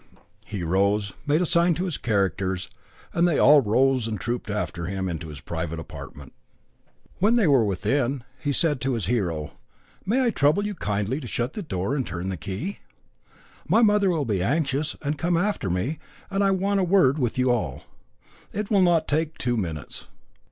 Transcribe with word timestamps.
He 0.47 0.63
rose, 0.63 1.13
made 1.27 1.43
a 1.43 1.45
sign 1.45 1.75
to 1.75 1.85
his 1.85 1.99
characters, 1.99 2.71
and 3.13 3.27
they 3.27 3.37
all 3.37 3.61
rose 3.61 4.07
and 4.07 4.19
trooped 4.19 4.49
after 4.49 4.87
him 4.87 5.07
into 5.07 5.27
his 5.27 5.41
private 5.41 5.77
apartment. 5.79 6.33
When 7.19 7.35
they 7.35 7.45
were 7.45 7.63
within 7.63 8.23
he 8.39 8.51
said 8.51 8.81
to 8.81 8.93
his 8.93 9.05
hero: 9.05 9.51
"May 10.03 10.23
I 10.23 10.31
trouble 10.31 10.65
you 10.65 10.73
kindly 10.73 11.19
to 11.19 11.27
shut 11.27 11.53
the 11.53 11.61
door 11.61 11.93
and 11.93 12.03
turn 12.07 12.29
the 12.29 12.35
key? 12.35 12.79
My 13.67 13.83
mother 13.83 14.09
will 14.09 14.25
be 14.25 14.41
anxious 14.41 14.95
and 15.03 15.19
come 15.19 15.37
after 15.37 15.69
me, 15.69 15.99
and 16.31 16.43
I 16.43 16.49
want 16.49 16.79
a 16.79 16.83
word 16.83 17.19
with 17.19 17.37
you 17.37 17.51
all. 17.51 17.83
It 18.51 18.71
will 18.71 18.81
not 18.81 19.07
take 19.07 19.37
two 19.37 19.55
minutes. 19.55 20.07